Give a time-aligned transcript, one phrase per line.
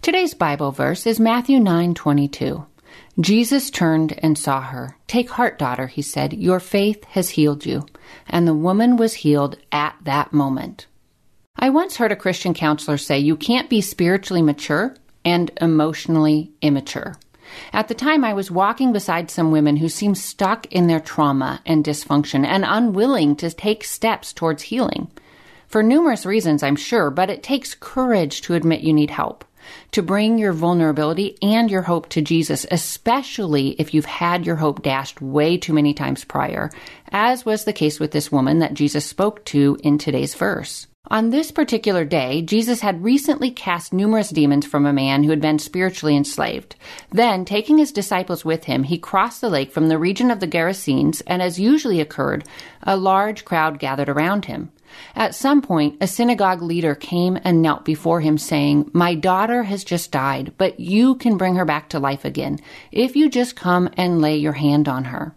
[0.00, 2.64] Today's Bible verse is Matthew 9:22.
[3.20, 4.96] Jesus turned and saw her.
[5.08, 6.32] "Take heart, daughter," he said.
[6.32, 7.84] "Your faith has healed you."
[8.28, 10.86] And the woman was healed at that moment.
[11.58, 17.16] I once heard a Christian counselor say, "You can't be spiritually mature and emotionally immature."
[17.72, 21.60] At the time, I was walking beside some women who seemed stuck in their trauma
[21.66, 25.10] and dysfunction and unwilling to take steps towards healing.
[25.68, 29.44] For numerous reasons, I'm sure, but it takes courage to admit you need help
[29.92, 34.82] to bring your vulnerability and your hope to Jesus, especially if you've had your hope
[34.82, 36.70] dashed way too many times prior,
[37.10, 40.86] as was the case with this woman that Jesus spoke to in today's verse.
[41.10, 45.40] On this particular day, Jesus had recently cast numerous demons from a man who had
[45.40, 46.76] been spiritually enslaved.
[47.10, 50.46] Then, taking his disciples with him, he crossed the lake from the region of the
[50.46, 52.44] Gerasenes, and as usually occurred,
[52.82, 54.70] a large crowd gathered around him.
[55.14, 59.84] At some point, a synagogue leader came and knelt before him, saying, My daughter has
[59.84, 62.58] just died, but you can bring her back to life again
[62.92, 65.34] if you just come and lay your hand on her.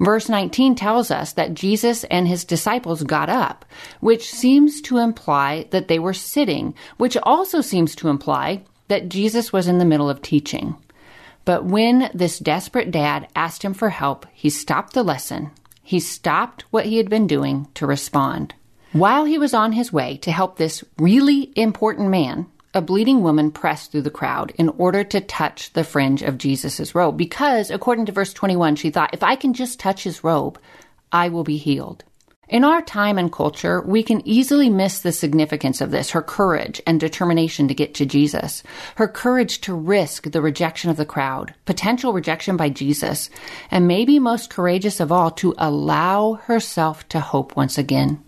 [0.00, 3.64] Verse 19 tells us that Jesus and his disciples got up,
[4.00, 9.52] which seems to imply that they were sitting, which also seems to imply that Jesus
[9.52, 10.76] was in the middle of teaching.
[11.44, 15.50] But when this desperate dad asked him for help, he stopped the lesson.
[15.82, 18.54] He stopped what he had been doing to respond.
[18.92, 23.50] While he was on his way to help this really important man, a bleeding woman
[23.50, 28.06] pressed through the crowd in order to touch the fringe of Jesus' robe because, according
[28.06, 30.58] to verse 21, she thought, if I can just touch his robe,
[31.10, 32.04] I will be healed.
[32.48, 36.80] In our time and culture, we can easily miss the significance of this, her courage
[36.86, 38.62] and determination to get to Jesus,
[38.96, 43.30] her courage to risk the rejection of the crowd, potential rejection by Jesus,
[43.68, 48.22] and maybe most courageous of all, to allow herself to hope once again.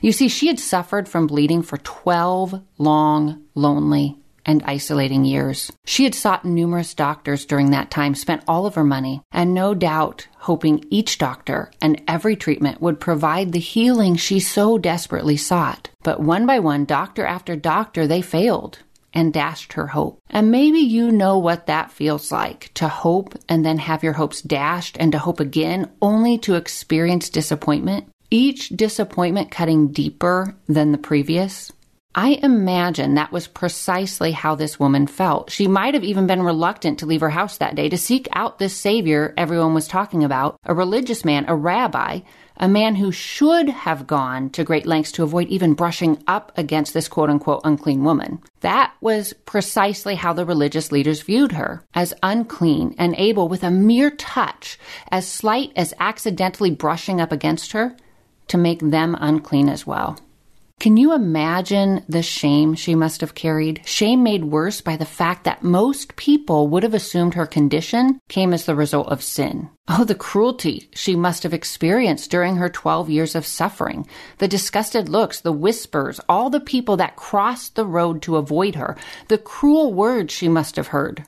[0.00, 4.18] You see, she had suffered from bleeding for 12 long, lonely,
[4.48, 5.70] and isolating years.
[5.84, 9.74] She had sought numerous doctors during that time, spent all of her money, and no
[9.74, 15.90] doubt hoping each doctor and every treatment would provide the healing she so desperately sought.
[16.02, 18.78] But one by one, doctor after doctor, they failed
[19.12, 20.18] and dashed her hope.
[20.30, 24.40] And maybe you know what that feels like to hope and then have your hopes
[24.40, 30.98] dashed and to hope again only to experience disappointment each disappointment cutting deeper than the
[30.98, 31.72] previous.
[32.14, 35.52] I imagine that was precisely how this woman felt.
[35.52, 38.58] She might have even been reluctant to leave her house that day to seek out
[38.58, 42.20] this Savior everyone was talking about, a religious man, a rabbi,
[42.56, 46.92] a man who should have gone to great lengths to avoid even brushing up against
[46.92, 48.40] this quote unquote unclean woman.
[48.62, 53.70] That was precisely how the religious leaders viewed her as unclean and able, with a
[53.70, 54.76] mere touch,
[55.12, 57.96] as slight as accidentally brushing up against her,
[58.48, 60.18] to make them unclean as well.
[60.80, 63.82] Can you imagine the shame she must have carried?
[63.84, 68.54] Shame made worse by the fact that most people would have assumed her condition came
[68.54, 69.70] as the result of sin.
[69.88, 74.06] Oh, the cruelty she must have experienced during her 12 years of suffering.
[74.38, 78.96] The disgusted looks, the whispers, all the people that crossed the road to avoid her,
[79.26, 81.24] the cruel words she must have heard.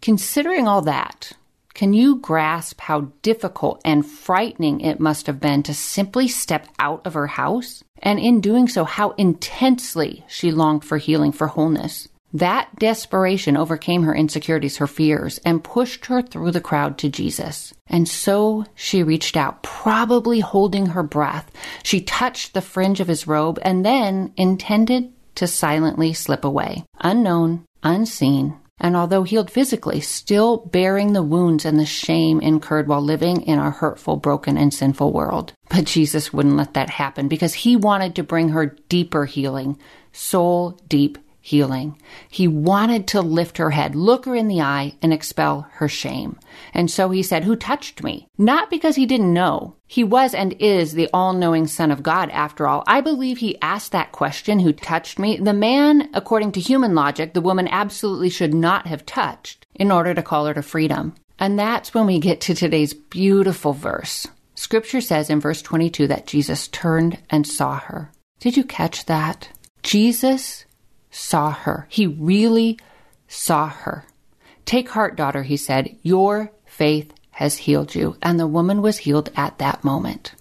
[0.00, 1.32] Considering all that,
[1.74, 7.04] Can you grasp how difficult and frightening it must have been to simply step out
[7.04, 7.82] of her house?
[8.00, 12.08] And in doing so, how intensely she longed for healing, for wholeness.
[12.32, 17.74] That desperation overcame her insecurities, her fears, and pushed her through the crowd to Jesus.
[17.88, 21.50] And so she reached out, probably holding her breath.
[21.82, 27.64] She touched the fringe of his robe and then intended to silently slip away, unknown,
[27.82, 33.42] unseen, and although healed physically, still bearing the wounds and the shame incurred while living
[33.42, 35.52] in our hurtful, broken, and sinful world.
[35.70, 39.78] But Jesus wouldn't let that happen because he wanted to bring her deeper healing,
[40.12, 41.94] soul deep healing.
[42.30, 46.38] He wanted to lift her head, look her in the eye, and expel her shame.
[46.72, 48.26] And so he said, Who touched me?
[48.38, 49.76] Not because he didn't know.
[49.86, 52.82] He was and is the all knowing Son of God, after all.
[52.86, 55.36] I believe he asked that question, Who touched me?
[55.36, 60.14] The man, according to human logic, the woman absolutely should not have touched in order
[60.14, 61.14] to call her to freedom.
[61.38, 64.26] And that's when we get to today's beautiful verse.
[64.54, 68.10] Scripture says in verse 22 that Jesus turned and saw her.
[68.40, 69.50] Did you catch that?
[69.82, 70.64] Jesus
[71.14, 71.86] saw her.
[71.88, 72.78] He really
[73.28, 74.04] saw her.
[74.66, 75.96] Take heart, daughter, he said.
[76.02, 78.16] Your faith has healed you.
[78.20, 80.34] And the woman was healed at that moment.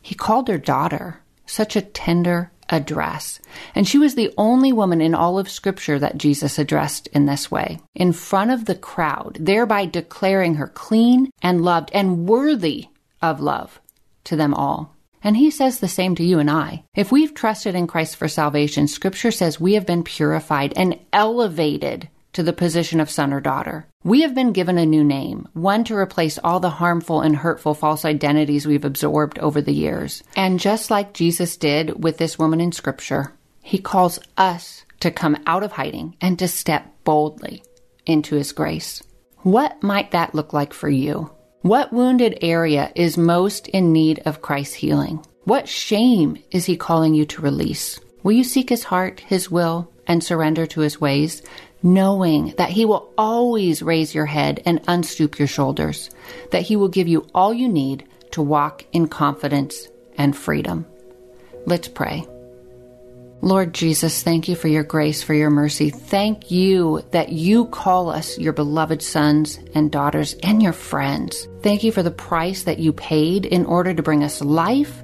[0.00, 1.20] He called her daughter.
[1.46, 3.40] Such a tender address.
[3.74, 7.50] And she was the only woman in all of Scripture that Jesus addressed in this
[7.50, 12.86] way, in front of the crowd, thereby declaring her clean and loved and worthy
[13.20, 13.80] of love
[14.24, 14.94] to them all.
[15.22, 16.84] And he says the same to you and I.
[16.94, 22.08] If we've trusted in Christ for salvation, scripture says we have been purified and elevated
[22.32, 23.86] to the position of son or daughter.
[24.04, 27.74] We have been given a new name, one to replace all the harmful and hurtful
[27.74, 30.22] false identities we've absorbed over the years.
[30.36, 35.36] And just like Jesus did with this woman in scripture, he calls us to come
[35.46, 37.62] out of hiding and to step boldly
[38.06, 39.02] into his grace.
[39.38, 41.30] What might that look like for you?
[41.62, 45.22] What wounded area is most in need of Christ's healing?
[45.44, 48.00] What shame is he calling you to release?
[48.22, 51.42] Will you seek his heart, his will, and surrender to his ways,
[51.82, 56.08] knowing that he will always raise your head and unstoop your shoulders,
[56.50, 59.86] that he will give you all you need to walk in confidence
[60.16, 60.86] and freedom?
[61.66, 62.26] Let's pray.
[63.42, 65.88] Lord Jesus, thank you for your grace, for your mercy.
[65.88, 71.48] Thank you that you call us your beloved sons and daughters and your friends.
[71.62, 75.02] Thank you for the price that you paid in order to bring us life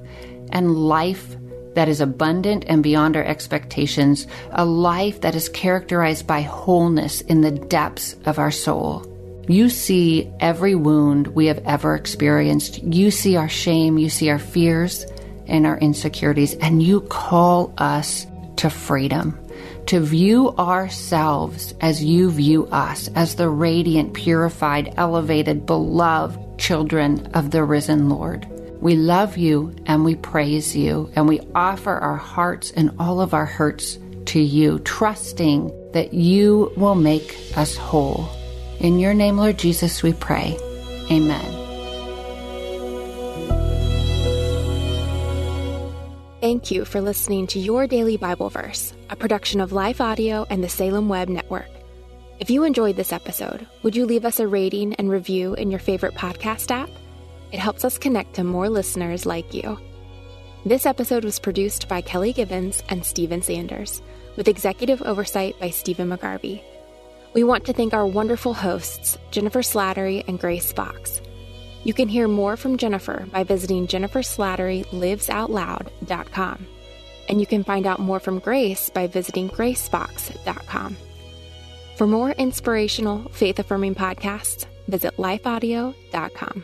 [0.51, 1.35] and life
[1.73, 7.41] that is abundant and beyond our expectations, a life that is characterized by wholeness in
[7.41, 9.03] the depths of our soul.
[9.47, 12.83] You see every wound we have ever experienced.
[12.83, 15.07] You see our shame, you see our fears
[15.47, 18.25] and our insecurities, and you call us
[18.57, 19.37] to freedom,
[19.87, 27.51] to view ourselves as you view us, as the radiant, purified, elevated, beloved children of
[27.51, 28.47] the risen Lord.
[28.81, 33.33] We love you and we praise you, and we offer our hearts and all of
[33.33, 38.29] our hurts to you, trusting that you will make us whole.
[38.79, 40.57] In your name, Lord Jesus, we pray.
[41.09, 41.56] Amen.
[46.47, 50.63] Thank you for listening to Your Daily Bible Verse, a production of Life Audio and
[50.63, 51.67] the Salem Web Network.
[52.39, 55.81] If you enjoyed this episode, would you leave us a rating and review in your
[55.81, 56.89] favorite podcast app?
[57.51, 59.77] It helps us connect to more listeners like you.
[60.65, 64.01] This episode was produced by Kelly Givens and Stephen Sanders,
[64.37, 66.63] with executive oversight by Stephen McGarvey.
[67.33, 71.19] We want to thank our wonderful hosts, Jennifer Slattery and Grace Box.
[71.83, 76.67] You can hear more from Jennifer by visiting jenniferslatterylivesoutloud.com.
[77.29, 80.97] And you can find out more from Grace by visiting gracebox.com.
[81.97, 86.63] For more inspirational, faith affirming podcasts, visit lifeaudio.com.